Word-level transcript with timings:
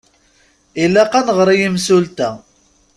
Ilaq 0.83 1.13
ad 1.19 1.23
nɣeṛ 1.27 1.49
i 1.53 1.57
yimsulta. 1.59 2.29